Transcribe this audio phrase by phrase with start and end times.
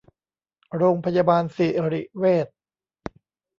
[0.75, 2.47] โรงพยาบาลสิริเวช